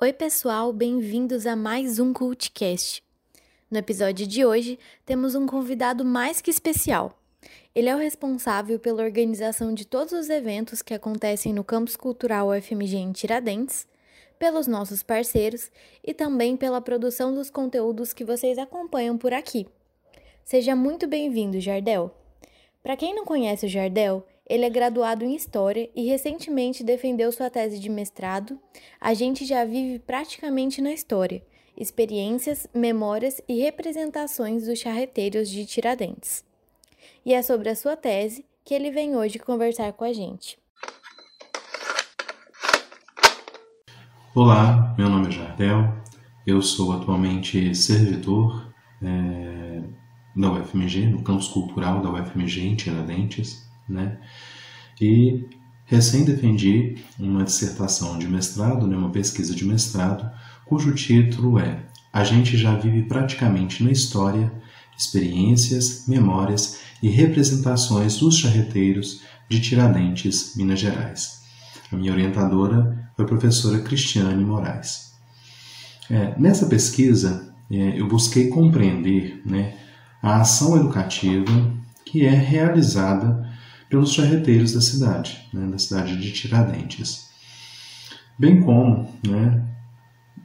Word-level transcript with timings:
Oi, 0.00 0.12
pessoal, 0.12 0.70
bem-vindos 0.70 1.46
a 1.46 1.56
mais 1.56 1.98
um 1.98 2.12
Cultcast. 2.12 3.02
No 3.70 3.78
episódio 3.78 4.26
de 4.26 4.44
hoje, 4.44 4.78
temos 5.06 5.34
um 5.34 5.46
convidado 5.46 6.04
mais 6.04 6.42
que 6.42 6.50
especial. 6.50 7.18
Ele 7.74 7.88
é 7.88 7.94
o 7.94 7.98
responsável 7.98 8.78
pela 8.78 9.02
organização 9.02 9.72
de 9.72 9.86
todos 9.86 10.12
os 10.12 10.28
eventos 10.28 10.82
que 10.82 10.92
acontecem 10.92 11.54
no 11.54 11.64
Campus 11.64 11.96
Cultural 11.96 12.48
UFMG 12.48 12.96
em 12.96 13.12
Tiradentes, 13.12 13.86
pelos 14.38 14.66
nossos 14.66 15.02
parceiros 15.02 15.70
e 16.04 16.12
também 16.12 16.56
pela 16.56 16.80
produção 16.80 17.34
dos 17.34 17.50
conteúdos 17.50 18.12
que 18.12 18.24
vocês 18.24 18.58
acompanham 18.58 19.16
por 19.16 19.32
aqui. 19.32 19.66
Seja 20.44 20.76
muito 20.76 21.06
bem-vindo, 21.06 21.60
Jardel. 21.60 22.14
Para 22.82 22.96
quem 22.96 23.14
não 23.14 23.24
conhece 23.24 23.66
o 23.66 23.68
Jardel, 23.68 24.24
ele 24.48 24.64
é 24.64 24.70
graduado 24.70 25.24
em 25.24 25.34
História 25.34 25.90
e 25.94 26.06
recentemente 26.08 26.82
defendeu 26.82 27.30
sua 27.30 27.50
tese 27.50 27.78
de 27.78 27.90
mestrado. 27.90 28.58
A 28.98 29.12
gente 29.12 29.44
já 29.44 29.64
vive 29.64 29.98
praticamente 29.98 30.80
na 30.80 30.90
história, 30.90 31.42
experiências, 31.76 32.66
memórias 32.74 33.42
e 33.46 33.60
representações 33.60 34.66
dos 34.66 34.78
charreteiros 34.78 35.50
de 35.50 35.66
Tiradentes. 35.66 36.42
E 37.26 37.34
é 37.34 37.42
sobre 37.42 37.68
a 37.68 37.76
sua 37.76 37.94
tese 37.94 38.44
que 38.64 38.72
ele 38.72 38.90
vem 38.90 39.16
hoje 39.16 39.38
conversar 39.38 39.92
com 39.92 40.04
a 40.04 40.12
gente. 40.12 40.58
Olá, 44.34 44.94
meu 44.96 45.10
nome 45.10 45.28
é 45.28 45.30
Jardel, 45.32 45.92
eu 46.46 46.62
sou 46.62 46.92
atualmente 46.92 47.74
servidor 47.74 48.72
é, 49.02 49.82
da 50.34 50.52
UFMG, 50.52 51.06
no 51.06 51.22
campus 51.22 51.48
cultural 51.48 52.00
da 52.00 52.10
UFMG 52.10 52.66
em 52.66 52.76
Tiradentes, 52.76 53.67
né? 53.88 54.18
E 55.00 55.48
recém 55.84 56.24
defendi 56.24 56.96
uma 57.18 57.44
dissertação 57.44 58.18
de 58.18 58.28
mestrado, 58.28 58.86
né, 58.86 58.96
uma 58.96 59.10
pesquisa 59.10 59.54
de 59.54 59.64
mestrado, 59.64 60.30
cujo 60.66 60.94
título 60.94 61.58
é 61.58 61.82
A 62.12 62.24
gente 62.24 62.56
já 62.56 62.74
vive 62.74 63.02
praticamente 63.02 63.82
na 63.82 63.90
história 63.90 64.52
experiências, 64.98 66.04
memórias 66.08 66.80
e 67.02 67.08
representações 67.08 68.18
dos 68.18 68.36
charreteiros 68.36 69.22
de 69.48 69.60
Tiradentes, 69.60 70.54
Minas 70.56 70.80
Gerais. 70.80 71.42
A 71.90 71.96
minha 71.96 72.12
orientadora 72.12 73.10
foi 73.14 73.24
a 73.24 73.28
professora 73.28 73.78
Cristiane 73.78 74.44
Moraes. 74.44 75.12
É, 76.10 76.34
nessa 76.38 76.66
pesquisa, 76.66 77.54
é, 77.70 78.00
eu 78.00 78.08
busquei 78.08 78.48
compreender 78.48 79.40
né, 79.46 79.74
a 80.20 80.40
ação 80.40 80.76
educativa 80.76 81.72
que 82.04 82.26
é 82.26 82.30
realizada 82.30 83.47
pelos 83.88 84.12
charreteiros 84.12 84.72
da 84.72 84.80
cidade, 84.80 85.48
né, 85.52 85.66
da 85.66 85.78
cidade 85.78 86.16
de 86.20 86.32
Tiradentes, 86.32 87.28
bem 88.38 88.62
como 88.62 89.08
né, 89.26 89.64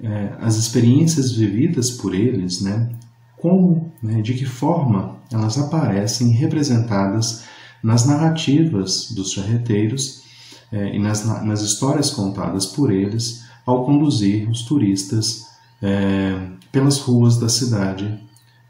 é, 0.01 0.33
as 0.39 0.55
experiências 0.55 1.31
vividas 1.33 1.91
por 1.91 2.15
eles, 2.15 2.61
né, 2.61 2.89
como, 3.37 3.91
né, 4.01 4.21
de 4.21 4.33
que 4.33 4.45
forma 4.45 5.17
elas 5.31 5.57
aparecem 5.57 6.29
representadas 6.29 7.43
nas 7.83 8.05
narrativas 8.05 9.11
dos 9.11 9.33
charreteiros 9.33 10.23
é, 10.71 10.95
e 10.95 10.99
nas, 10.99 11.25
nas 11.43 11.61
histórias 11.61 12.09
contadas 12.09 12.65
por 12.65 12.91
eles 12.91 13.43
ao 13.65 13.85
conduzir 13.85 14.49
os 14.49 14.63
turistas 14.63 15.47
é, 15.81 16.47
pelas 16.71 16.97
ruas 16.99 17.37
da 17.37 17.49
cidade 17.49 18.19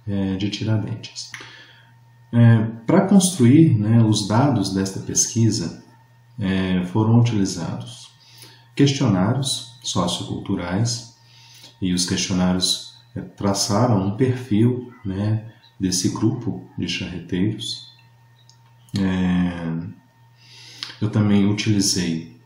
é, 0.08 0.36
de 0.36 0.50
Tiradentes. 0.50 1.32
É, 2.34 2.64
Para 2.88 3.08
construir 3.08 3.78
né, 3.78 4.03
os 4.03 4.28
dados 4.28 4.73
desta 4.73 5.00
pesquisa, 5.00 5.84
é, 6.39 6.84
foram 6.86 7.20
utilizados 7.20 8.12
questionários 8.76 9.80
socioculturais 9.84 11.16
e 11.80 11.94
os 11.94 12.06
questionários 12.08 12.95
é, 13.16 13.21
traçaram 13.21 14.08
um 14.08 14.17
perfil 14.17 14.92
né, 15.05 15.54
desse 15.80 16.10
grupo 16.10 16.67
de 16.76 16.88
charreteiros. 16.88 17.94
É, 18.98 19.94
eu 21.00 21.11
também 21.11 21.48
utilizei 21.48 22.42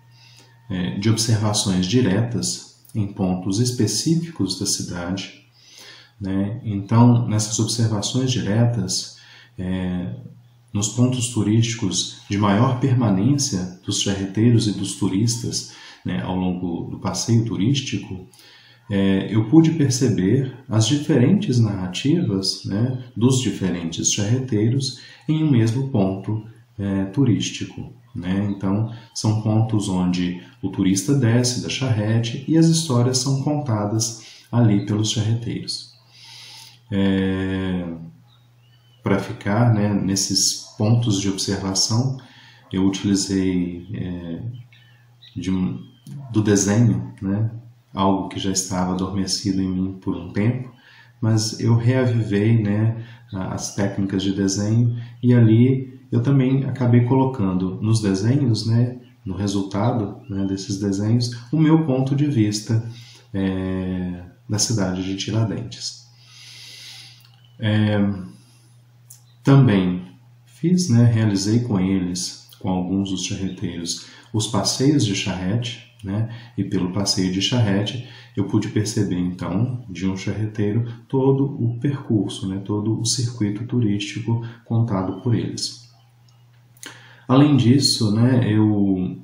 é, 0.69 0.97
de 0.97 1.09
observações 1.09 1.85
diretas 1.85 2.85
em 2.93 3.07
pontos 3.07 3.59
específicos 3.59 4.59
da 4.59 4.65
cidade. 4.65 5.45
Né? 6.19 6.59
Então, 6.63 7.25
nessas 7.27 7.57
observações 7.59 8.31
diretas, 8.31 9.16
é, 9.57 10.13
nos 10.73 10.89
pontos 10.89 11.29
turísticos 11.29 12.21
de 12.29 12.37
maior 12.37 12.79
permanência 12.79 13.79
dos 13.85 14.01
charreteiros 14.01 14.67
e 14.67 14.73
dos 14.73 14.95
turistas 14.95 15.73
né, 16.05 16.21
ao 16.21 16.35
longo 16.35 16.89
do 16.89 16.99
passeio 16.99 17.45
turístico, 17.45 18.27
é, 18.89 19.27
eu 19.29 19.49
pude 19.49 19.71
perceber 19.71 20.53
as 20.69 20.87
diferentes 20.87 21.59
narrativas 21.59 22.63
né, 22.65 23.03
dos 23.15 23.41
diferentes 23.41 24.13
charreteiros 24.13 24.99
em 25.27 25.43
um 25.43 25.51
mesmo 25.51 25.89
ponto 25.89 26.45
é, 26.79 27.05
turístico. 27.05 27.91
Né? 28.15 28.47
Então, 28.49 28.93
são 29.13 29.41
pontos 29.41 29.89
onde 29.89 30.41
o 30.61 30.69
turista 30.69 31.13
desce 31.13 31.61
da 31.61 31.69
charrete 31.69 32.45
e 32.47 32.57
as 32.57 32.67
histórias 32.67 33.17
são 33.17 33.43
contadas 33.43 34.25
ali 34.51 34.85
pelos 34.85 35.11
charreteiros. 35.11 35.93
É, 36.89 37.85
para 39.07 39.19
ficar 39.19 39.73
né, 39.73 39.87
nesses 39.93 40.73
pontos 40.77 41.21
de 41.21 41.29
observação, 41.29 42.17
eu 42.73 42.85
utilizei 42.85 43.87
é, 43.93 44.41
de 45.33 45.49
do 46.29 46.41
desenho, 46.41 47.13
né, 47.21 47.49
algo 47.93 48.27
que 48.27 48.37
já 48.37 48.51
estava 48.51 48.93
adormecido 48.93 49.61
em 49.61 49.69
mim 49.69 49.97
por 50.01 50.13
um 50.17 50.33
tempo, 50.33 50.69
mas 51.21 51.57
eu 51.61 51.77
reavivei 51.77 52.61
né, 52.61 53.01
as 53.31 53.75
técnicas 53.75 54.21
de 54.21 54.33
desenho 54.33 55.01
e 55.23 55.33
ali 55.33 56.01
eu 56.11 56.21
também 56.21 56.65
acabei 56.65 57.05
colocando 57.05 57.79
nos 57.81 58.01
desenhos, 58.01 58.67
né, 58.67 58.97
no 59.25 59.37
resultado 59.37 60.17
né, 60.29 60.45
desses 60.45 60.79
desenhos, 60.79 61.31
o 61.49 61.57
meu 61.57 61.85
ponto 61.85 62.13
de 62.13 62.25
vista 62.25 62.83
é, 63.33 64.25
da 64.49 64.59
cidade 64.59 65.01
de 65.01 65.15
Tiradentes. 65.15 66.07
É, 67.57 67.97
também 69.47 70.01
fiz, 70.45 70.89
né, 70.89 71.05
realizei 71.05 71.61
com 71.61 71.79
eles, 71.79 72.49
com 72.59 72.67
alguns 72.67 73.11
dos 73.11 73.23
charreteiros, 73.23 74.05
os 74.33 74.45
passeios 74.45 75.05
de 75.05 75.15
charrete, 75.15 75.89
né, 76.03 76.29
e 76.57 76.65
pelo 76.65 76.91
passeio 76.91 77.31
de 77.31 77.41
charrete 77.41 78.09
eu 78.35 78.43
pude 78.43 78.67
perceber 78.67 79.17
então 79.17 79.85
de 79.89 80.05
um 80.05 80.17
charreteiro 80.17 80.85
todo 81.07 81.45
o 81.45 81.79
percurso, 81.79 82.45
né, 82.49 82.61
todo 82.65 82.99
o 82.99 83.05
circuito 83.05 83.65
turístico 83.65 84.45
contado 84.65 85.21
por 85.21 85.33
eles. 85.33 85.89
Além 87.25 87.55
disso, 87.55 88.13
né, 88.13 88.51
eu 88.51 89.17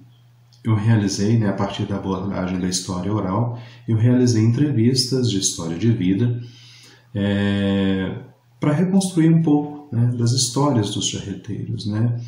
eu 0.64 0.74
realizei, 0.74 1.38
né, 1.38 1.50
a 1.50 1.54
partir 1.54 1.84
da 1.84 1.98
abordagem 1.98 2.62
da 2.62 2.70
história 2.70 3.14
oral, 3.14 3.60
eu 3.86 3.98
realizei 3.98 4.42
entrevistas 4.42 5.30
de 5.30 5.38
história 5.38 5.78
de 5.78 5.92
vida 5.92 6.42
é, 7.14 8.20
para 8.58 8.72
reconstruir 8.72 9.28
um 9.28 9.42
pouco 9.42 9.73
né, 9.94 10.08
das 10.18 10.32
histórias 10.32 10.94
dos 10.94 11.08
charreteiros, 11.08 11.86
né? 11.86 12.20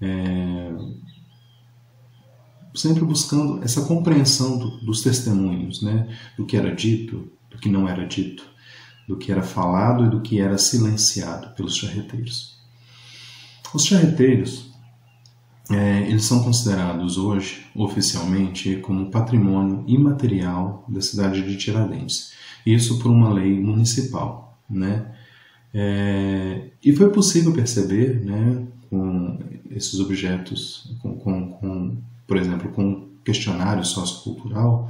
É, 0.00 0.72
sempre 2.74 3.04
buscando 3.04 3.62
essa 3.62 3.82
compreensão 3.82 4.58
do, 4.58 4.78
dos 4.84 5.00
testemunhos, 5.00 5.80
né, 5.80 6.08
do 6.36 6.44
que 6.44 6.56
era 6.56 6.74
dito, 6.74 7.30
do 7.48 7.56
que 7.58 7.68
não 7.68 7.88
era 7.88 8.04
dito, 8.04 8.44
do 9.06 9.16
que 9.16 9.30
era 9.30 9.42
falado 9.42 10.06
e 10.06 10.10
do 10.10 10.20
que 10.20 10.40
era 10.40 10.58
silenciado 10.58 11.54
pelos 11.54 11.76
charreteiros. 11.76 12.58
Os 13.72 13.84
charreteiros, 13.84 14.72
é, 15.70 16.02
eles 16.08 16.24
são 16.24 16.42
considerados 16.42 17.16
hoje, 17.16 17.64
oficialmente, 17.74 18.76
como 18.78 19.10
patrimônio 19.10 19.84
imaterial 19.86 20.84
da 20.88 21.00
cidade 21.00 21.42
de 21.42 21.56
Tiradentes. 21.56 22.32
Isso 22.66 22.98
por 22.98 23.10
uma 23.10 23.32
lei 23.32 23.60
municipal, 23.60 24.58
né? 24.68 25.13
É, 25.74 26.70
e 26.82 26.94
foi 26.94 27.10
possível 27.10 27.52
perceber, 27.52 28.24
né, 28.24 28.64
com 28.88 29.40
esses 29.70 29.98
objetos, 29.98 30.96
com, 31.02 31.16
com, 31.16 31.50
com, 31.50 32.02
por 32.26 32.36
exemplo, 32.36 32.70
com 32.70 33.08
questionário 33.24 33.84
sociocultural, 33.84 34.88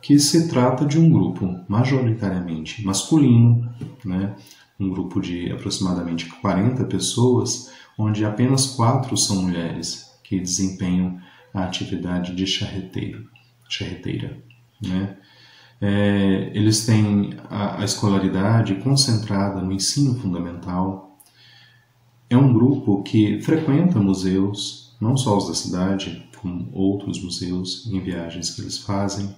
que 0.00 0.18
se 0.18 0.48
trata 0.48 0.84
de 0.84 0.98
um 0.98 1.08
grupo 1.08 1.48
majoritariamente 1.68 2.84
masculino, 2.84 3.72
né, 4.04 4.34
um 4.80 4.90
grupo 4.90 5.20
de 5.20 5.52
aproximadamente 5.52 6.26
40 6.26 6.84
pessoas, 6.86 7.70
onde 7.96 8.24
apenas 8.24 8.66
quatro 8.66 9.16
são 9.16 9.42
mulheres 9.42 10.10
que 10.24 10.40
desempenham 10.40 11.20
a 11.54 11.64
atividade 11.64 12.34
de 12.34 12.46
charreteiro, 12.46 13.28
charreteira. 13.68 14.42
Né? 14.84 15.16
É, 15.84 16.52
eles 16.54 16.86
têm 16.86 17.34
a, 17.50 17.80
a 17.80 17.84
escolaridade 17.84 18.76
concentrada 18.76 19.60
no 19.60 19.72
ensino 19.72 20.14
fundamental. 20.14 21.18
É 22.30 22.36
um 22.36 22.52
grupo 22.52 23.02
que 23.02 23.42
frequenta 23.42 23.98
museus, 23.98 24.94
não 25.00 25.16
só 25.16 25.36
os 25.36 25.48
da 25.48 25.54
cidade, 25.54 26.24
como 26.40 26.68
outros 26.72 27.20
museus 27.20 27.90
em 27.92 28.00
viagens 28.00 28.50
que 28.50 28.60
eles 28.60 28.78
fazem. 28.78 29.34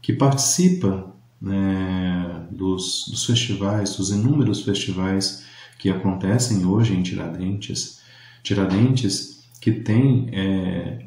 que 0.00 0.14
participa 0.14 1.14
né, 1.40 2.46
dos, 2.50 3.06
dos 3.08 3.24
festivais, 3.26 3.94
dos 3.96 4.10
inúmeros 4.10 4.62
festivais 4.62 5.44
que 5.78 5.90
acontecem 5.90 6.64
hoje 6.64 6.94
em 6.94 7.02
Tiradentes. 7.02 8.00
Tiradentes 8.42 9.44
que 9.60 9.70
tem 9.70 10.28
é, 10.32 11.06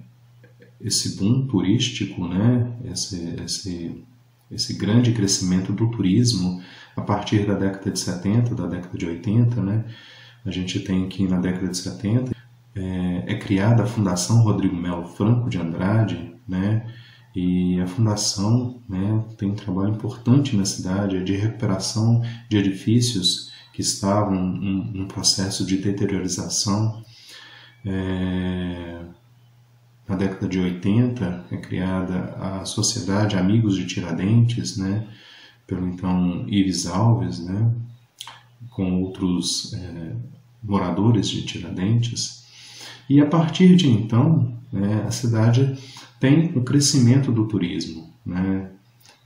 esse 0.79 1.17
boom 1.17 1.47
turístico, 1.47 2.27
né, 2.27 2.71
esse, 2.85 3.35
esse, 3.43 4.03
esse 4.49 4.73
grande 4.73 5.11
crescimento 5.11 5.73
do 5.73 5.89
turismo 5.89 6.61
a 6.95 7.01
partir 7.01 7.45
da 7.45 7.53
década 7.53 7.91
de 7.91 7.99
70, 7.99 8.55
da 8.55 8.67
década 8.67 8.97
de 8.97 9.05
80, 9.05 9.61
né, 9.61 9.85
a 10.45 10.51
gente 10.51 10.79
tem 10.79 11.09
que 11.09 11.27
na 11.27 11.39
década 11.39 11.67
de 11.67 11.77
70 11.77 12.35
é, 12.75 13.23
é 13.27 13.37
criada 13.37 13.83
a 13.83 13.87
Fundação 13.87 14.43
Rodrigo 14.43 14.75
Melo 14.75 15.07
Franco 15.07 15.49
de 15.49 15.57
Andrade, 15.57 16.35
né, 16.47 16.85
e 17.35 17.79
a 17.81 17.87
fundação 17.87 18.81
né, 18.87 19.23
tem 19.37 19.49
um 19.49 19.55
trabalho 19.55 19.93
importante 19.93 20.55
na 20.55 20.63
cidade 20.63 21.21
de 21.23 21.35
recuperação 21.35 22.21
de 22.49 22.57
edifícios 22.57 23.51
que 23.73 23.81
estavam 23.81 24.55
em 24.55 25.01
um 25.01 25.05
processo 25.05 25.65
de 25.65 25.77
deteriorização. 25.77 27.03
É, 27.85 28.84
década 30.15 30.47
de 30.47 30.59
80 30.59 31.45
é 31.51 31.57
criada 31.57 32.35
a 32.39 32.65
Sociedade 32.65 33.37
Amigos 33.37 33.75
de 33.75 33.85
Tiradentes, 33.85 34.77
né, 34.77 35.07
pelo 35.67 35.87
então 35.87 36.45
Ives 36.47 36.87
Alves, 36.87 37.39
né, 37.39 37.71
com 38.69 39.01
outros 39.01 39.73
é, 39.73 40.13
moradores 40.63 41.29
de 41.29 41.43
Tiradentes. 41.43 42.45
E 43.09 43.21
a 43.21 43.25
partir 43.25 43.75
de 43.75 43.89
então, 43.89 44.57
né, 44.71 45.03
a 45.07 45.11
cidade 45.11 45.77
tem 46.19 46.51
o 46.55 46.63
crescimento 46.63 47.31
do 47.31 47.47
turismo, 47.47 48.09
né? 48.25 48.71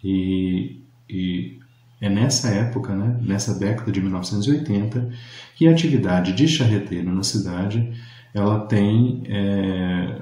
E, 0.04 0.82
e 1.10 1.60
é 2.02 2.10
nessa 2.10 2.50
época, 2.50 2.96
né, 2.96 3.20
nessa 3.22 3.58
década 3.58 3.92
de 3.92 4.02
1980, 4.02 5.10
que 5.56 5.68
a 5.68 5.72
atividade 5.72 6.34
de 6.34 6.48
charreteiro 6.48 7.14
na 7.14 7.24
cidade 7.24 7.94
ela 8.34 8.60
tem 8.66 9.24
é, 9.28 10.22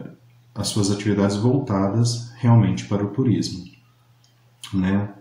as 0.58 0.68
suas 0.68 0.92
atividades 0.92 1.38
voltadas 1.38 2.32
realmente 2.38 2.86
para 2.86 3.06
o 3.06 3.10
turismo, 3.10 3.64
né? 4.74 5.14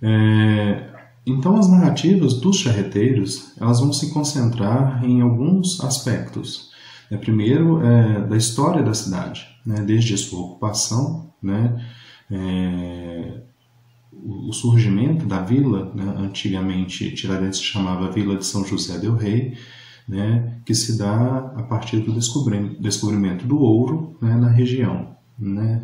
É, 0.00 0.96
então 1.26 1.56
as 1.56 1.68
narrativas 1.68 2.34
dos 2.34 2.58
charreteiros 2.58 3.52
elas 3.58 3.80
vão 3.80 3.92
se 3.92 4.12
concentrar 4.12 5.04
em 5.04 5.20
alguns 5.20 5.82
aspectos. 5.82 6.70
É, 7.10 7.16
primeiro, 7.16 7.84
é, 7.84 8.26
da 8.26 8.36
história 8.36 8.82
da 8.82 8.94
cidade, 8.94 9.46
né, 9.64 9.80
desde 9.82 10.14
a 10.14 10.16
sua 10.16 10.40
ocupação, 10.40 11.32
né, 11.42 11.84
é, 12.30 13.42
o 14.12 14.52
surgimento 14.52 15.24
da 15.26 15.40
vila, 15.40 15.92
né, 15.94 16.14
antigamente 16.18 17.14
Tiradentes 17.14 17.58
se 17.58 17.64
chamava 17.64 18.10
Vila 18.10 18.36
de 18.36 18.44
São 18.44 18.64
José 18.64 18.98
del 18.98 19.14
Rei, 19.14 19.56
né, 20.08 20.60
que 20.64 20.74
se 20.74 20.96
dá 20.96 21.52
a 21.56 21.62
partir 21.62 22.00
do 22.00 22.12
descobrimento, 22.12 23.46
do 23.46 23.58
ouro 23.58 24.16
né, 24.20 24.34
na 24.36 24.48
região. 24.48 25.16
Né. 25.38 25.82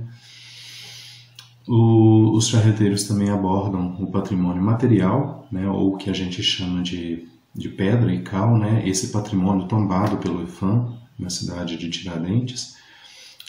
O, 1.67 2.33
os 2.37 2.49
charreteiros 2.49 3.05
também 3.05 3.31
abordam 3.31 3.97
o 4.01 4.11
patrimônio 4.11 4.63
material, 4.63 5.47
né, 5.51 5.69
ou 5.69 5.95
o 5.95 5.97
que 5.97 6.11
a 6.11 6.15
gente 6.15 6.43
chama 6.43 6.83
de, 6.83 7.29
de 7.55 7.69
pedra 7.69 8.13
e 8.15 8.23
cal, 8.23 8.59
né, 8.59 8.87
esse 8.87 9.09
patrimônio 9.09 9.67
tombado 9.67 10.17
pelo 10.19 10.43
IFAM 10.43 10.97
na 11.19 11.31
cidade 11.31 11.77
de 11.77 11.91
Tiradentes, 11.91 12.77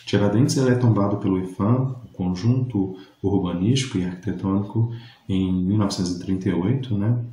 Tiradentes 0.06 0.58
é 0.58 0.76
tombado 0.76 1.18
pelo 1.18 1.40
IFAM, 1.40 1.96
o 2.04 2.08
Conjunto 2.14 2.96
Urbanístico 3.22 3.98
e 3.98 4.06
Arquitetônico, 4.06 4.92
em 5.28 5.52
1938, 5.66 6.98
né? 6.98 7.26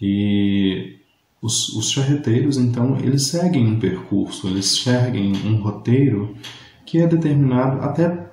E 0.00 1.00
os, 1.40 1.68
os 1.70 1.90
charreteiros, 1.90 2.56
então, 2.56 2.96
eles 2.98 3.28
seguem 3.28 3.66
um 3.66 3.78
percurso, 3.78 4.48
eles 4.48 4.82
seguem 4.82 5.32
um 5.46 5.62
roteiro 5.62 6.34
que 6.84 6.98
é 6.98 7.06
determinado 7.06 7.80
até 7.80 8.28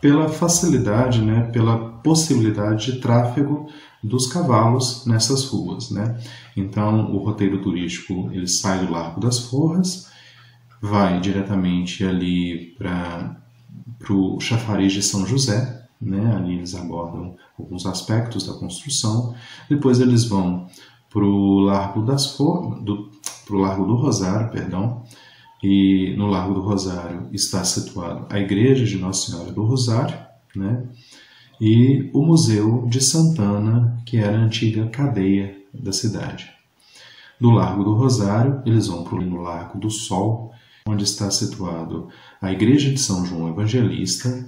pela 0.00 0.28
facilidade, 0.28 1.22
né, 1.22 1.48
pela 1.52 1.78
possibilidade 2.02 2.92
de 2.92 3.00
tráfego 3.00 3.68
dos 4.02 4.26
cavalos 4.26 5.06
nessas 5.06 5.46
ruas, 5.46 5.90
né? 5.90 6.20
Então, 6.56 7.12
o 7.12 7.18
roteiro 7.18 7.60
turístico 7.60 8.30
ele 8.32 8.46
sai 8.46 8.84
do 8.84 8.92
Largo 8.92 9.20
das 9.20 9.38
Forras 9.38 10.06
vai 10.80 11.20
diretamente 11.20 12.04
ali 12.04 12.74
para 12.78 13.36
o 14.10 14.38
chafariz 14.40 14.92
de 14.92 15.02
São 15.02 15.26
José, 15.26 15.86
né? 16.00 16.36
ali 16.36 16.54
eles 16.54 16.74
abordam 16.74 17.36
alguns 17.58 17.86
aspectos 17.86 18.46
da 18.46 18.54
construção, 18.54 19.34
depois 19.68 20.00
eles 20.00 20.24
vão 20.24 20.68
para 21.16 21.24
o 21.24 21.60
Largo 21.60 22.02
das 22.02 22.36
For 22.36 22.78
do, 22.78 23.10
pro 23.46 23.56
Largo 23.56 23.86
do 23.86 23.94
Rosário, 23.94 24.50
perdão, 24.50 25.02
e 25.62 26.14
no 26.18 26.26
Largo 26.26 26.52
do 26.52 26.60
Rosário 26.60 27.30
está 27.32 27.64
situado 27.64 28.26
a 28.28 28.38
Igreja 28.38 28.84
de 28.84 28.98
Nossa 28.98 29.30
Senhora 29.30 29.50
do 29.50 29.64
Rosário, 29.64 30.14
né? 30.54 30.84
e 31.58 32.10
o 32.12 32.22
Museu 32.22 32.84
de 32.86 33.00
Santana, 33.00 33.98
que 34.04 34.18
era 34.18 34.36
a 34.36 34.42
antiga 34.42 34.88
cadeia 34.88 35.56
da 35.72 35.90
cidade. 35.90 36.50
Do 37.40 37.48
Largo 37.48 37.82
do 37.82 37.94
Rosário, 37.94 38.60
eles 38.66 38.88
vão 38.88 39.02
para 39.02 39.14
o 39.14 39.40
Largo 39.40 39.78
do 39.78 39.88
Sol, 39.88 40.52
onde 40.86 41.04
está 41.04 41.30
situado 41.30 42.08
a 42.42 42.52
Igreja 42.52 42.90
de 42.90 43.00
São 43.00 43.24
João 43.24 43.48
Evangelista, 43.48 44.46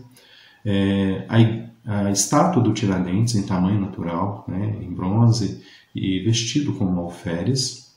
é, 0.66 1.24
a, 1.30 2.08
a, 2.08 2.10
estátua 2.10 2.62
do 2.62 2.74
Tiradentes 2.74 3.36
em 3.36 3.46
tamanho 3.46 3.80
natural, 3.80 4.44
né, 4.46 4.76
em 4.82 4.92
bronze 4.92 5.62
e 5.98 6.20
vestido 6.20 6.72
como 6.74 7.00
alferes, 7.00 7.94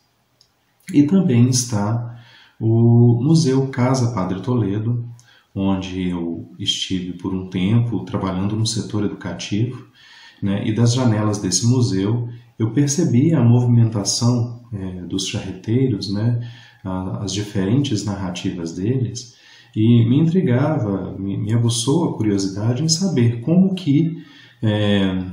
e 0.94 1.04
também 1.04 1.50
está 1.50 2.20
o 2.60 3.20
Museu 3.22 3.68
Casa 3.68 4.14
Padre 4.14 4.42
Toledo, 4.42 5.06
onde 5.54 6.10
eu 6.10 6.50
estive 6.60 7.14
por 7.14 7.34
um 7.34 7.50
tempo 7.50 8.06
trabalhando 8.06 8.56
no 8.56 8.66
setor 8.66 9.06
educativo, 9.06 9.88
né, 10.42 10.68
e 10.68 10.74
das 10.74 10.94
janelas 10.94 11.40
desse 11.40 11.68
museu 11.68 12.30
eu 12.58 12.72
percebi 12.72 13.34
a 13.34 13.42
movimentação 13.42 14.62
é, 14.74 15.02
dos 15.02 15.28
charreteiros, 15.28 16.12
né, 16.12 16.40
as 17.20 17.34
diferentes 17.34 18.04
narrativas 18.06 18.74
deles 18.74 19.36
e 19.76 20.06
me 20.06 20.18
intrigava, 20.20 21.16
me, 21.18 21.38
me 21.38 21.54
aguçou 21.54 22.10
a 22.10 22.18
curiosidade 22.18 22.84
em 22.84 22.90
saber 22.90 23.42
como 23.42 23.76
que 23.76 24.24
é, 24.62 25.24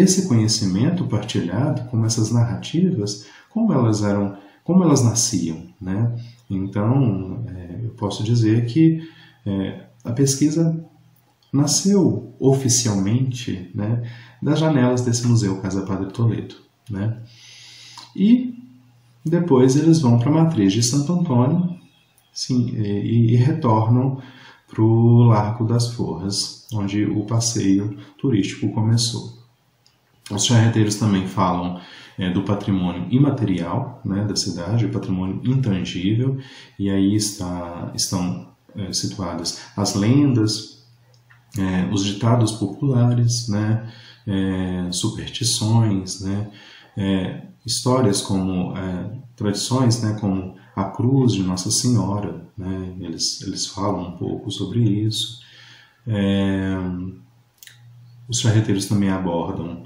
esse 0.00 0.26
conhecimento 0.28 1.04
partilhado, 1.06 1.88
como 1.90 2.06
essas 2.06 2.30
narrativas, 2.30 3.26
como 3.50 3.72
elas 3.72 4.02
eram, 4.02 4.36
como 4.64 4.82
elas 4.82 5.02
nasciam, 5.02 5.62
né? 5.80 6.14
Então, 6.48 7.44
é, 7.48 7.80
eu 7.84 7.90
posso 7.90 8.22
dizer 8.22 8.66
que 8.66 9.08
é, 9.44 9.86
a 10.04 10.12
pesquisa 10.12 10.84
nasceu 11.52 12.34
oficialmente, 12.38 13.70
né, 13.74 14.02
das 14.42 14.58
janelas 14.58 15.02
desse 15.02 15.26
museu 15.26 15.60
Casa 15.60 15.82
Padre 15.82 16.12
Toledo, 16.12 16.56
né? 16.90 17.18
E 18.14 18.54
depois 19.24 19.76
eles 19.76 20.00
vão 20.00 20.18
para 20.18 20.28
a 20.30 20.44
matriz 20.44 20.72
de 20.72 20.82
Santo 20.82 21.12
Antônio 21.12 21.76
sim, 22.32 22.68
e, 22.76 23.32
e 23.32 23.36
retornam 23.36 24.20
para 24.68 24.82
o 24.82 25.24
Largo 25.24 25.64
das 25.64 25.92
Forras, 25.92 26.66
onde 26.72 27.04
o 27.04 27.24
passeio 27.24 27.96
turístico 28.18 28.72
começou. 28.72 29.45
Os 30.30 30.44
charreteiros 30.44 30.96
também 30.96 31.26
falam 31.28 31.80
é, 32.18 32.30
do 32.30 32.42
patrimônio 32.42 33.06
imaterial 33.10 34.00
né, 34.04 34.24
da 34.24 34.34
cidade, 34.34 34.86
o 34.86 34.90
patrimônio 34.90 35.40
intangível, 35.44 36.38
e 36.78 36.90
aí 36.90 37.14
está, 37.14 37.92
estão 37.94 38.48
é, 38.74 38.92
situadas 38.92 39.60
as 39.76 39.94
lendas, 39.94 40.84
é, 41.56 41.88
os 41.92 42.04
ditados 42.04 42.52
populares, 42.52 43.48
né, 43.48 43.92
é, 44.26 44.90
superstições, 44.90 46.20
né, 46.20 46.50
é, 46.96 47.42
histórias 47.64 48.20
como 48.20 48.76
é, 48.76 49.10
tradições, 49.36 50.02
né, 50.02 50.16
como 50.20 50.56
a 50.74 50.84
cruz 50.84 51.34
de 51.34 51.42
Nossa 51.42 51.70
Senhora, 51.70 52.44
né, 52.56 52.94
eles, 53.00 53.42
eles 53.42 53.66
falam 53.66 54.08
um 54.08 54.16
pouco 54.16 54.50
sobre 54.50 54.80
isso. 54.80 55.44
Os 58.28 58.40
charreteiros 58.40 58.86
também 58.86 59.08
abordam 59.08 59.84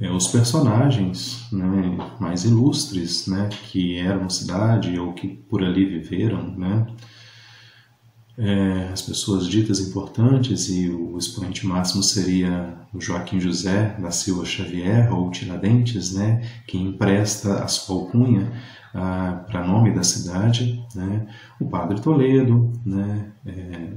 é, 0.00 0.10
os 0.10 0.28
personagens 0.28 1.46
né, 1.52 1.98
mais 2.18 2.44
ilustres 2.44 3.26
né, 3.26 3.48
que 3.70 3.98
eram 3.98 4.30
cidade 4.30 4.98
ou 4.98 5.12
que 5.12 5.28
por 5.28 5.62
ali 5.62 5.84
viveram, 5.84 6.56
né, 6.56 6.86
é, 8.38 8.88
as 8.90 9.02
pessoas 9.02 9.46
ditas 9.46 9.80
importantes, 9.80 10.70
e 10.70 10.88
o 10.88 11.18
expoente 11.18 11.66
máximo 11.66 12.02
seria 12.02 12.74
o 12.94 12.98
Joaquim 12.98 13.38
José 13.38 13.94
da 14.00 14.10
Silva 14.10 14.46
Xavier, 14.46 15.12
ou 15.12 15.30
Tiradentes, 15.30 16.14
né, 16.14 16.40
que 16.66 16.78
empresta 16.78 17.62
a 17.62 17.68
sua 17.68 17.96
alcunha 17.96 18.50
ah, 18.94 19.44
para 19.46 19.66
nome 19.66 19.94
da 19.94 20.02
cidade, 20.02 20.82
né, 20.94 21.26
o 21.60 21.68
Padre 21.68 22.00
Toledo, 22.00 22.72
né, 22.84 23.30
é, 23.44 23.88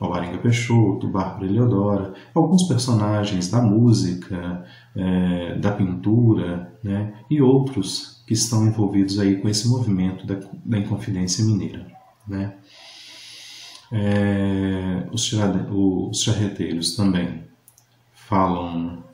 Alvarenga 0.00 0.38
Peixoto, 0.38 1.08
Bárbara 1.08 1.46
Eleodora, 1.46 2.14
alguns 2.34 2.64
personagens 2.64 3.48
da 3.48 3.62
música, 3.62 4.64
é, 4.94 5.56
da 5.58 5.72
pintura 5.72 6.72
né, 6.82 7.14
e 7.30 7.40
outros 7.40 8.22
que 8.26 8.34
estão 8.34 8.66
envolvidos 8.66 9.18
aí 9.18 9.36
com 9.36 9.48
esse 9.48 9.68
movimento 9.68 10.26
da, 10.26 10.40
da 10.64 10.78
Inconfidência 10.78 11.44
Mineira. 11.44 11.86
Né. 12.26 12.54
É, 13.92 15.06
os, 15.12 15.32
os 15.32 16.22
charreteiros 16.22 16.96
também 16.96 17.44
falam 18.12 19.04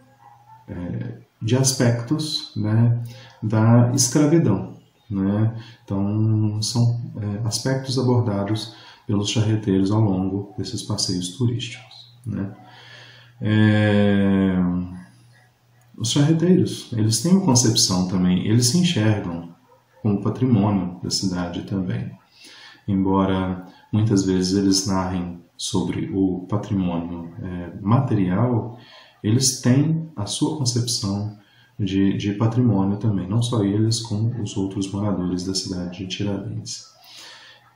é, 0.68 1.18
de 1.42 1.56
aspectos 1.56 2.52
né, 2.56 3.02
da 3.42 3.92
escravidão. 3.94 4.78
Né? 5.10 5.54
Então, 5.84 6.62
são 6.62 7.00
é, 7.16 7.46
aspectos 7.46 7.98
abordados 7.98 8.76
pelos 9.10 9.28
charreteiros 9.28 9.90
ao 9.90 10.00
longo 10.00 10.54
desses 10.56 10.84
passeios 10.84 11.30
turísticos. 11.30 12.14
Né? 12.24 12.54
É... 13.40 14.54
Os 15.98 16.12
charreteiros, 16.12 16.92
eles 16.92 17.20
têm 17.20 17.32
uma 17.32 17.44
concepção 17.44 18.06
também, 18.06 18.46
eles 18.46 18.68
se 18.68 18.78
enxergam 18.78 19.52
como 20.00 20.22
patrimônio 20.22 21.00
da 21.02 21.10
cidade 21.10 21.62
também. 21.62 22.08
Embora 22.86 23.66
muitas 23.92 24.24
vezes 24.24 24.56
eles 24.56 24.86
narrem 24.86 25.40
sobre 25.56 26.08
o 26.14 26.46
patrimônio 26.48 27.34
é, 27.42 27.80
material, 27.82 28.78
eles 29.24 29.60
têm 29.60 30.08
a 30.14 30.24
sua 30.24 30.56
concepção 30.56 31.36
de, 31.76 32.16
de 32.16 32.32
patrimônio 32.34 32.96
também, 32.96 33.28
não 33.28 33.42
só 33.42 33.64
eles, 33.64 34.00
como 34.00 34.40
os 34.40 34.56
outros 34.56 34.90
moradores 34.92 35.44
da 35.44 35.54
cidade 35.54 35.98
de 35.98 36.06
Tiradentes. 36.06 36.99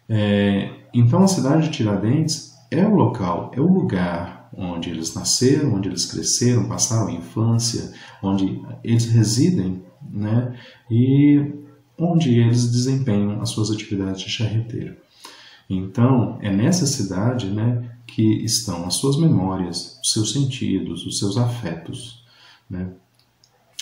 É, 0.09 0.71
então 0.93 1.23
a 1.23 1.29
cidade 1.29 1.69
de 1.69 1.77
Tiradentes 1.77 2.55
é 2.71 2.87
o 2.87 2.95
local, 2.95 3.51
é 3.55 3.61
o 3.61 3.73
lugar 3.73 4.49
onde 4.57 4.91
eles 4.91 5.15
nasceram, 5.15 5.75
onde 5.75 5.89
eles 5.89 6.07
cresceram, 6.07 6.69
passaram 6.69 7.09
a 7.09 7.13
infância, 7.13 7.93
onde 8.23 8.63
eles 8.83 9.07
residem, 9.07 9.83
né? 10.09 10.57
E 10.91 11.53
onde 11.99 12.39
eles 12.39 12.71
desempenham 12.71 13.41
as 13.41 13.51
suas 13.51 13.71
atividades 13.71 14.21
de 14.23 14.31
charreteiro. 14.31 14.97
Então, 15.69 16.39
é 16.41 16.51
nessa 16.51 16.87
cidade, 16.87 17.51
né, 17.51 17.91
que 18.07 18.45
estão 18.45 18.87
as 18.87 18.95
suas 18.95 19.17
memórias, 19.17 19.99
os 20.03 20.13
seus 20.13 20.33
sentidos, 20.33 21.07
os 21.07 21.19
seus 21.19 21.37
afetos, 21.37 22.23
né? 22.69 22.91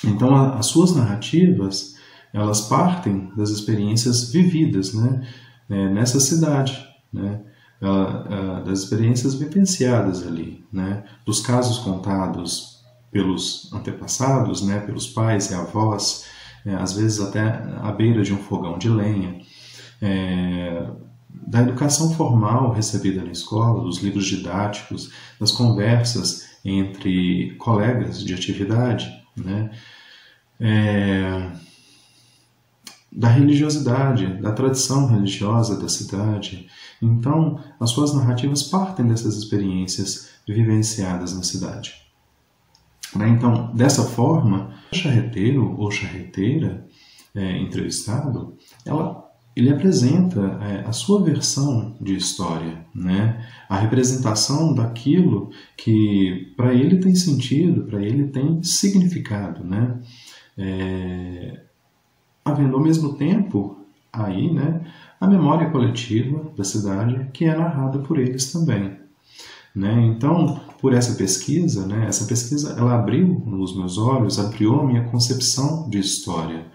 Então, 0.04 0.34
a, 0.34 0.58
as 0.58 0.66
suas 0.66 0.94
narrativas, 0.94 1.96
elas 2.32 2.62
partem 2.62 3.30
das 3.36 3.50
experiências 3.50 4.32
vividas, 4.32 4.94
né? 4.94 5.26
Né, 5.72 5.88
nessa 5.88 6.20
cidade, 6.20 6.86
né, 7.10 7.40
das 8.64 8.80
experiências 8.80 9.34
vivenciadas 9.34 10.24
ali, 10.24 10.64
né, 10.70 11.02
dos 11.24 11.40
casos 11.40 11.78
contados 11.78 12.84
pelos 13.10 13.72
antepassados, 13.72 14.62
né, 14.62 14.80
pelos 14.80 15.06
pais 15.06 15.50
e 15.50 15.54
avós, 15.54 16.26
é, 16.64 16.74
às 16.74 16.92
vezes 16.92 17.20
até 17.20 17.40
à 17.80 17.90
beira 17.90 18.22
de 18.22 18.32
um 18.32 18.38
fogão 18.38 18.78
de 18.78 18.88
lenha, 18.88 19.40
é, 20.00 20.86
da 21.28 21.62
educação 21.62 22.12
formal 22.12 22.72
recebida 22.72 23.24
na 23.24 23.32
escola, 23.32 23.82
dos 23.82 23.98
livros 23.98 24.26
didáticos, 24.26 25.10
das 25.40 25.50
conversas 25.50 26.50
entre 26.64 27.56
colegas 27.56 28.22
de 28.22 28.34
atividade, 28.34 29.10
né, 29.34 29.70
é, 30.60 31.50
da 33.14 33.28
religiosidade, 33.28 34.40
da 34.40 34.52
tradição 34.52 35.06
religiosa 35.06 35.78
da 35.78 35.88
cidade. 35.88 36.66
Então, 37.00 37.60
as 37.78 37.90
suas 37.90 38.14
narrativas 38.14 38.62
partem 38.62 39.06
dessas 39.06 39.36
experiências 39.36 40.30
vivenciadas 40.48 41.34
na 41.36 41.42
cidade. 41.42 41.94
Né? 43.14 43.28
Então, 43.28 43.70
dessa 43.74 44.04
forma, 44.04 44.74
o 44.90 44.96
charreteiro 44.96 45.78
ou 45.78 45.90
charreteira 45.90 46.86
é, 47.34 47.58
entrevistado, 47.58 48.56
ela, 48.84 49.30
ele 49.54 49.70
apresenta 49.70 50.40
é, 50.62 50.84
a 50.86 50.92
sua 50.92 51.22
versão 51.22 51.94
de 52.00 52.16
história, 52.16 52.86
né? 52.94 53.46
a 53.68 53.76
representação 53.76 54.74
daquilo 54.74 55.50
que 55.76 56.52
para 56.56 56.72
ele 56.72 56.98
tem 56.98 57.14
sentido, 57.14 57.84
para 57.84 58.02
ele 58.02 58.28
tem 58.28 58.62
significado. 58.62 59.62
Né? 59.64 60.00
É, 60.56 61.51
havendo 62.62 62.76
ao 62.76 62.82
mesmo 62.82 63.14
tempo 63.14 63.78
aí, 64.12 64.52
né, 64.52 64.86
a 65.20 65.26
memória 65.26 65.70
coletiva 65.70 66.52
da 66.56 66.64
cidade 66.64 67.28
que 67.32 67.44
é 67.44 67.56
narrada 67.56 67.98
por 67.98 68.18
eles 68.18 68.52
também. 68.52 68.96
Né? 69.74 70.06
Então, 70.06 70.60
por 70.80 70.92
essa 70.92 71.14
pesquisa, 71.14 71.86
né, 71.86 72.06
essa 72.06 72.26
pesquisa 72.26 72.74
ela 72.78 72.94
abriu 72.94 73.42
os 73.46 73.76
meus 73.76 73.96
olhos, 73.98 74.38
abriu 74.38 74.80
a 74.80 74.86
minha 74.86 75.04
concepção 75.04 75.88
de 75.88 75.98
história, 75.98 76.66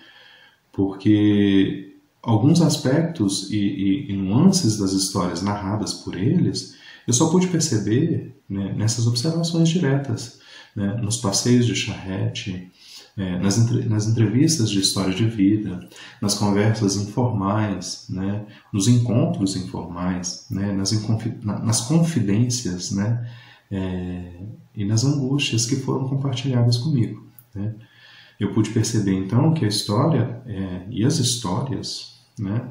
porque 0.71 1.95
alguns 2.23 2.61
aspectos 2.61 3.51
e, 3.51 3.57
e, 3.57 4.11
e 4.11 4.17
nuances 4.17 4.77
das 4.77 4.93
histórias 4.93 5.41
narradas 5.41 5.93
por 5.93 6.15
eles 6.15 6.75
eu 7.05 7.13
só 7.13 7.29
pude 7.29 7.47
perceber 7.47 8.35
né, 8.49 8.73
nessas 8.75 9.07
observações 9.07 9.69
diretas, 9.69 10.39
né, 10.75 10.95
nos 11.01 11.17
passeios 11.17 11.65
de 11.65 11.73
charrete, 11.73 12.69
é, 13.17 13.39
nas, 13.39 13.57
nas 13.87 14.07
entrevistas 14.07 14.69
de 14.69 14.79
história 14.79 15.13
de 15.13 15.25
vida, 15.25 15.79
nas 16.21 16.35
conversas 16.35 16.95
informais, 16.95 18.05
né, 18.09 18.45
nos 18.71 18.87
encontros 18.87 19.55
informais, 19.55 20.45
né, 20.51 20.71
nas, 20.71 20.91
nas 21.43 21.81
confidências 21.81 22.91
né, 22.91 23.27
é, 23.71 24.33
e 24.75 24.85
nas 24.85 25.03
angústias 25.03 25.65
que 25.65 25.77
foram 25.77 26.07
compartilhadas 26.07 26.77
comigo. 26.77 27.25
Né. 27.55 27.73
Eu 28.39 28.53
pude 28.53 28.69
perceber 28.69 29.13
então 29.13 29.51
que 29.51 29.65
a 29.65 29.67
história 29.67 30.39
é, 30.45 30.85
e 30.91 31.03
as 31.03 31.17
histórias 31.17 32.19
né, 32.37 32.69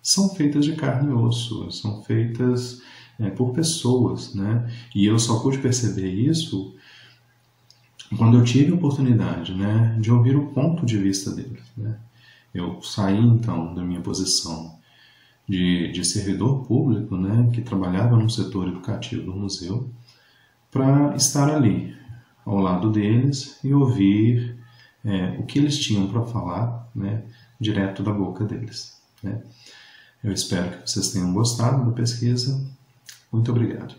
são 0.00 0.28
feitas 0.28 0.64
de 0.64 0.76
carne 0.76 1.10
e 1.10 1.14
osso, 1.14 1.68
são 1.72 2.00
feitas 2.04 2.80
é, 3.18 3.28
por 3.30 3.52
pessoas, 3.52 4.34
né? 4.34 4.68
E 4.94 5.06
eu 5.06 5.18
só 5.18 5.38
pude 5.38 5.58
perceber 5.58 6.10
isso 6.10 6.74
quando 8.16 8.38
eu 8.38 8.44
tive 8.44 8.72
a 8.72 8.74
oportunidade 8.74 9.54
né, 9.54 9.96
de 10.00 10.10
ouvir 10.10 10.36
o 10.36 10.46
ponto 10.46 10.84
de 10.84 10.98
vista 10.98 11.30
deles. 11.30 11.62
Né, 11.76 11.96
eu 12.54 12.80
saí 12.82 13.18
então 13.18 13.74
da 13.74 13.82
minha 13.82 14.00
posição 14.00 14.78
de, 15.48 15.90
de 15.92 16.04
servidor 16.04 16.64
público, 16.66 17.16
né, 17.16 17.50
que 17.52 17.60
trabalhava 17.60 18.16
no 18.16 18.30
setor 18.30 18.68
educativo 18.68 19.24
do 19.24 19.34
museu, 19.34 19.90
para 20.70 21.14
estar 21.16 21.54
ali, 21.54 21.94
ao 22.44 22.58
lado 22.58 22.90
deles 22.90 23.58
e 23.64 23.72
ouvir 23.72 24.56
é, 25.04 25.36
o 25.38 25.44
que 25.44 25.58
eles 25.58 25.78
tinham 25.78 26.06
para 26.08 26.22
falar, 26.22 26.90
né, 26.94 27.22
direto 27.60 28.02
da 28.02 28.12
boca 28.12 28.44
deles. 28.44 29.00
Né. 29.22 29.42
Eu 30.22 30.32
espero 30.32 30.82
que 30.82 30.90
vocês 30.90 31.12
tenham 31.12 31.32
gostado 31.32 31.84
da 31.84 31.92
pesquisa. 31.92 32.66
Muito 33.30 33.50
obrigado. 33.50 33.94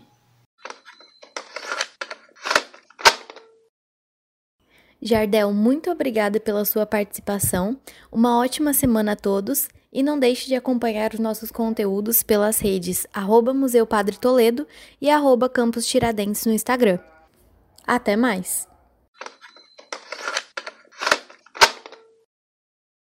Jardel, 5.06 5.52
muito 5.52 5.88
obrigada 5.88 6.40
pela 6.40 6.64
sua 6.64 6.84
participação. 6.84 7.78
Uma 8.10 8.40
ótima 8.40 8.72
semana 8.72 9.12
a 9.12 9.16
todos 9.16 9.68
e 9.92 10.02
não 10.02 10.18
deixe 10.18 10.48
de 10.48 10.56
acompanhar 10.56 11.14
os 11.14 11.20
nossos 11.20 11.52
conteúdos 11.52 12.24
pelas 12.24 12.58
redes 12.58 13.06
arroba 13.14 13.54
Museu 13.54 13.86
Padre 13.86 14.18
Toledo 14.18 14.66
e 15.00 15.08
arroba 15.08 15.48
Campus 15.48 15.86
Tiradentes 15.86 16.44
no 16.44 16.52
Instagram. 16.52 16.98
Até 17.86 18.16
mais! 18.16 18.66